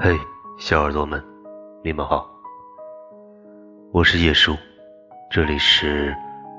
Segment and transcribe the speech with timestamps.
[0.00, 0.16] 嘿，
[0.56, 1.20] 小耳朵们，
[1.82, 2.30] 你们好，
[3.92, 4.56] 我是叶叔，
[5.28, 6.16] 这里是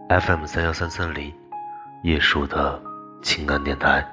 [0.09, 1.33] FM 三幺三三零
[2.03, 2.83] 叶叔的
[3.21, 4.05] 情感电台。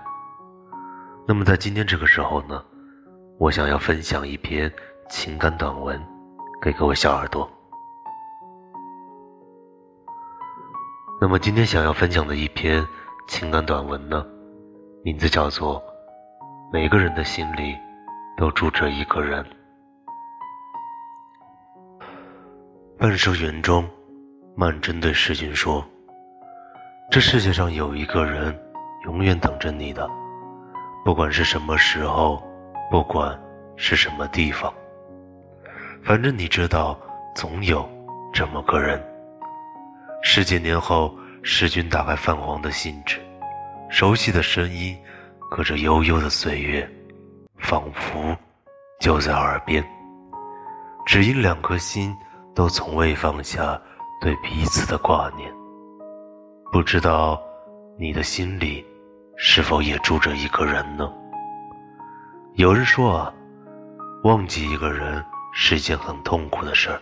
[1.27, 2.63] 那么在今天这个时候呢，
[3.37, 4.73] 我想要分享一篇
[5.11, 6.01] 情感短文
[6.63, 7.51] 给各位小耳朵。
[11.21, 12.87] 那么今天想要分享的一篇
[13.27, 14.25] 情感短文呢，
[15.03, 15.81] 名字叫做
[16.73, 17.73] 《每个人的心里》。
[18.37, 19.45] 都住着一个人。
[22.99, 23.89] 半生缘中，
[24.55, 25.85] 曼桢对世君说
[27.11, 28.55] ：“这世界上有一个人，
[29.05, 30.09] 永远等着你的，
[31.05, 32.43] 不管是什么时候，
[32.91, 33.39] 不管
[33.77, 34.73] 是什么地方，
[36.03, 36.99] 反正你知道，
[37.35, 37.89] 总有
[38.33, 39.03] 这么个人。”
[40.23, 43.19] 十几年后，世君打开泛黄的信纸，
[43.89, 44.97] 熟悉的声音，
[45.51, 46.87] 隔着悠悠的岁月。
[47.59, 48.37] 仿佛
[49.01, 49.85] 就在耳边，
[51.05, 52.15] 只因两颗心
[52.55, 53.81] 都从未放下
[54.21, 55.53] 对彼此的挂念。
[56.73, 57.41] 不知道
[57.99, 58.85] 你的心里
[59.37, 61.13] 是否也住着一个人呢？
[62.55, 63.33] 有人说啊，
[64.25, 67.01] 忘记一个人是一件很痛苦的事儿，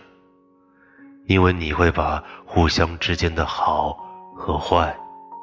[1.27, 3.97] 因为你会把互相之间的好
[4.35, 4.95] 和坏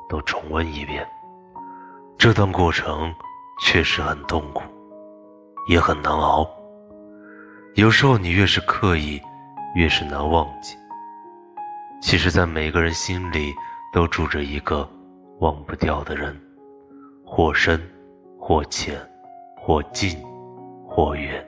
[0.08, 1.06] 都重温一遍，
[2.18, 3.14] 这段过程
[3.60, 4.62] 确实很痛苦。
[5.68, 6.48] 也很难熬。
[7.74, 9.20] 有时候你越是刻意，
[9.74, 10.76] 越是难忘记。
[12.02, 13.54] 其实，在每个人心里
[13.92, 14.88] 都住着一个
[15.38, 16.38] 忘不掉的人，
[17.24, 17.80] 或深，
[18.38, 18.98] 或浅，
[19.56, 20.20] 或近，
[20.86, 21.46] 或远。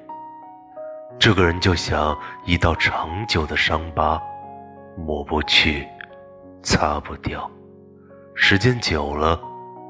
[1.18, 4.20] 这个人就像一道长久的伤疤，
[4.96, 5.86] 抹不去，
[6.62, 7.50] 擦不掉。
[8.34, 9.38] 时间久了，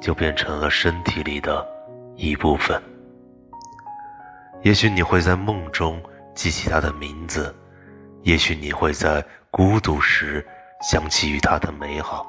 [0.00, 1.66] 就变成了身体里的
[2.16, 2.82] 一部分。
[4.64, 6.02] 也许你会在梦中
[6.34, 7.54] 记起他的名字，
[8.22, 10.44] 也许你会在孤独时
[10.80, 12.26] 想起与他的美好，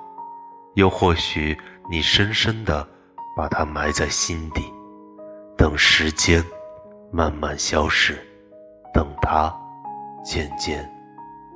[0.73, 1.57] 又或许
[1.89, 2.85] 你深深的
[3.37, 4.61] 把他埋在心底，
[5.57, 6.43] 等时间
[7.09, 8.21] 慢慢消逝，
[8.93, 9.49] 等他
[10.21, 10.85] 渐渐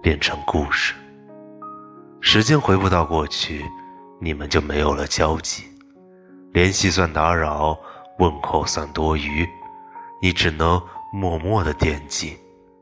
[0.02, 0.94] 变成故事。
[2.22, 3.66] 时间回不到过去，
[4.22, 5.66] 你们就没有了交集，
[6.54, 7.78] 联系算打扰，
[8.18, 9.46] 问候算多余。
[10.22, 10.82] 你只能
[11.12, 12.38] 默默的惦记，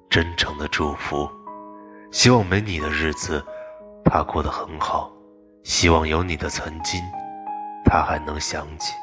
[0.09, 1.29] 真诚的祝福，
[2.11, 3.45] 希望没你的日子，
[4.03, 5.11] 他过得很好；
[5.63, 6.99] 希望有你的曾经，
[7.85, 8.93] 他还能想起。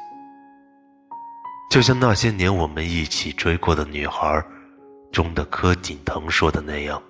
[1.71, 4.43] 就像那些年我们一起追过的女孩
[5.11, 7.01] 中的柯景腾说的那样，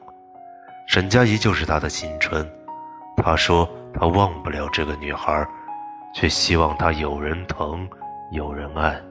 [0.88, 2.48] 沈佳宜就是他的青春。
[3.18, 5.48] 他说他忘不了这个女孩，
[6.14, 7.90] 却希望她有人疼，
[8.32, 9.02] 有人爱。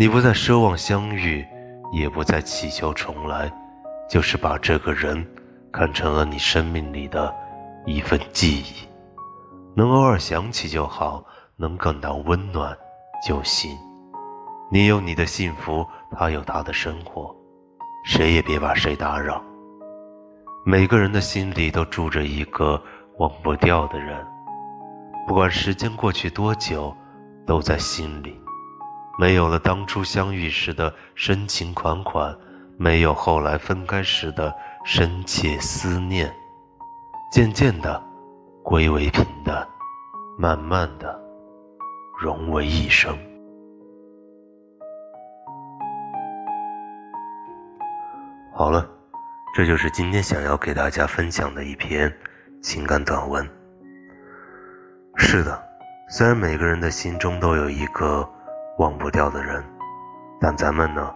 [0.00, 1.44] 你不再奢望相遇，
[1.90, 3.50] 也不再祈求重来，
[4.08, 5.26] 就是把这个人
[5.72, 7.34] 看成了你生命里的
[7.84, 8.86] 一份记忆，
[9.74, 11.24] 能偶尔想起就好，
[11.56, 12.78] 能感到温暖
[13.26, 13.76] 就行。
[14.70, 15.84] 你有你的幸福，
[16.16, 17.34] 他有他的生活，
[18.04, 19.42] 谁也别把谁打扰。
[20.64, 22.80] 每个人的心里都住着一个
[23.16, 24.24] 忘不掉的人，
[25.26, 26.96] 不管时间过去多久，
[27.44, 28.40] 都在心里。
[29.20, 32.32] 没有了当初相遇时的深情款款，
[32.76, 36.32] 没有后来分开时的深切思念，
[37.32, 38.00] 渐渐的
[38.62, 39.66] 归为平淡，
[40.38, 41.20] 慢慢的
[42.16, 43.18] 融为一生。
[48.54, 48.88] 好了，
[49.52, 52.16] 这就是今天想要给大家分享的一篇
[52.62, 53.44] 情感短文。
[55.16, 55.60] 是的，
[56.08, 58.24] 虽然每个人的心中都有一个。
[58.78, 59.62] 忘不掉的人，
[60.40, 61.12] 但咱们呢？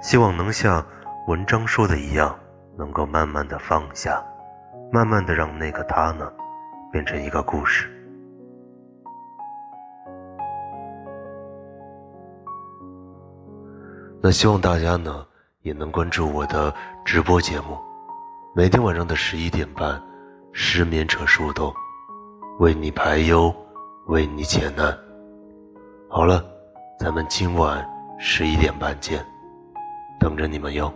[0.00, 0.84] 希望能像
[1.26, 2.38] 文章说的一样，
[2.78, 4.22] 能够慢慢的放下，
[4.92, 6.32] 慢慢的让那个他呢，
[6.92, 7.90] 变成一个故事。
[14.22, 15.26] 那希望大家呢，
[15.62, 16.72] 也能关注我的
[17.04, 17.76] 直播节目，
[18.54, 20.00] 每天晚上的十一点半，
[20.52, 21.74] 失眠者树洞，
[22.60, 23.52] 为你排忧，
[24.06, 24.96] 为你解难。
[26.08, 26.49] 好了。
[27.02, 27.82] 咱们今晚
[28.18, 29.24] 十一点半见，
[30.18, 30.92] 等着你们哟。